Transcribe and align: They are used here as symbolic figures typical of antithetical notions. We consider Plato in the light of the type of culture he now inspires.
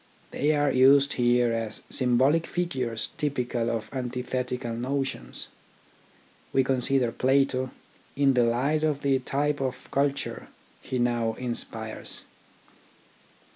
They 0.31 0.55
are 0.55 0.71
used 0.71 1.13
here 1.13 1.53
as 1.53 1.83
symbolic 1.91 2.47
figures 2.47 3.09
typical 3.19 3.69
of 3.69 3.87
antithetical 3.93 4.73
notions. 4.73 5.47
We 6.51 6.63
consider 6.63 7.11
Plato 7.11 7.69
in 8.15 8.33
the 8.33 8.43
light 8.45 8.81
of 8.81 9.03
the 9.03 9.19
type 9.19 9.61
of 9.61 9.91
culture 9.91 10.47
he 10.81 10.97
now 10.97 11.33
inspires. 11.35 12.23